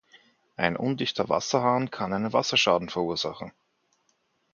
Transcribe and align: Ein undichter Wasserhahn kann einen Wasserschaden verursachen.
Ein 0.55 0.77
undichter 0.77 1.29
Wasserhahn 1.29 1.91
kann 1.91 2.11
einen 2.11 2.33
Wasserschaden 2.33 2.89
verursachen. 2.89 3.51